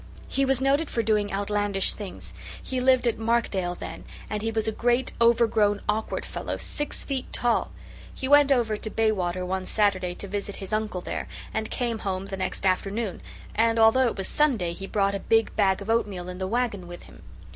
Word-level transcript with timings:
He 0.27 0.45
was 0.45 0.59
noted 0.61 0.89
for 0.89 1.03
doing 1.03 1.31
outlandish 1.31 1.93
things. 1.93 2.33
He 2.63 2.81
lived 2.81 3.05
at 3.05 3.19
Markdale 3.19 3.75
then 3.75 4.03
and 4.31 4.41
he 4.41 4.49
was 4.51 4.67
a 4.67 4.71
great, 4.71 5.11
overgrown, 5.21 5.79
awkward 5.87 6.25
fellow, 6.25 6.57
six 6.57 7.03
feet 7.05 7.31
tall. 7.31 7.71
He 8.11 8.27
drove 8.27 8.49
over 8.49 8.77
to 8.77 8.89
Baywater 8.89 9.45
one 9.45 9.67
Saturday 9.67 10.15
to 10.15 10.27
visit 10.27 10.55
his 10.55 10.73
uncle 10.73 11.01
there 11.01 11.27
and 11.53 11.69
came 11.69 11.99
home 11.99 12.25
the 12.25 12.37
next 12.37 12.65
afternoon, 12.65 13.21
and 13.53 13.77
although 13.77 14.07
it 14.07 14.17
was 14.17 14.27
Sunday 14.27 14.73
he 14.73 14.87
brought 14.87 15.13
a 15.13 15.19
big 15.19 15.55
bag 15.55 15.83
of 15.83 15.89
oatmeal 15.91 16.29
in 16.29 16.39
the 16.39 16.47
wagon 16.47 16.87
with 16.87 17.03
him. 17.03 17.21